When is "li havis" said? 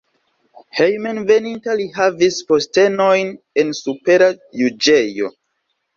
1.81-2.39